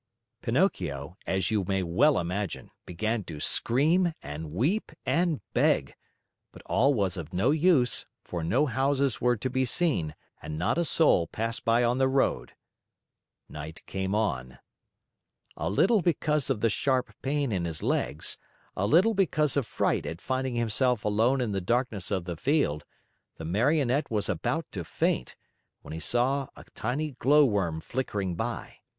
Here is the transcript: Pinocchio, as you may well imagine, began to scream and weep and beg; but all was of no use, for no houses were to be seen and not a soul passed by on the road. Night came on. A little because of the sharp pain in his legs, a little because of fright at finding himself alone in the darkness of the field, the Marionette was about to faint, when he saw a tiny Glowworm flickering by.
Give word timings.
Pinocchio, 0.41 1.15
as 1.27 1.51
you 1.51 1.63
may 1.63 1.83
well 1.83 2.17
imagine, 2.17 2.71
began 2.87 3.23
to 3.25 3.39
scream 3.39 4.13
and 4.23 4.49
weep 4.51 4.91
and 5.05 5.41
beg; 5.53 5.93
but 6.51 6.63
all 6.65 6.95
was 6.95 7.17
of 7.17 7.33
no 7.33 7.51
use, 7.51 8.07
for 8.23 8.43
no 8.43 8.65
houses 8.65 9.21
were 9.21 9.37
to 9.37 9.47
be 9.47 9.63
seen 9.63 10.15
and 10.41 10.57
not 10.57 10.79
a 10.79 10.85
soul 10.85 11.27
passed 11.27 11.63
by 11.63 11.83
on 11.83 11.99
the 11.99 12.07
road. 12.07 12.53
Night 13.47 13.85
came 13.85 14.15
on. 14.15 14.57
A 15.55 15.69
little 15.69 16.01
because 16.01 16.49
of 16.49 16.61
the 16.61 16.69
sharp 16.71 17.13
pain 17.21 17.51
in 17.51 17.65
his 17.65 17.83
legs, 17.83 18.39
a 18.75 18.87
little 18.87 19.13
because 19.13 19.55
of 19.55 19.67
fright 19.67 20.07
at 20.07 20.19
finding 20.19 20.55
himself 20.55 21.05
alone 21.05 21.39
in 21.41 21.51
the 21.51 21.61
darkness 21.61 22.09
of 22.09 22.25
the 22.25 22.35
field, 22.35 22.85
the 23.37 23.45
Marionette 23.45 24.09
was 24.09 24.27
about 24.27 24.65
to 24.71 24.83
faint, 24.83 25.35
when 25.83 25.93
he 25.93 25.99
saw 25.99 26.47
a 26.55 26.63
tiny 26.73 27.11
Glowworm 27.19 27.79
flickering 27.79 28.33
by. 28.33 28.77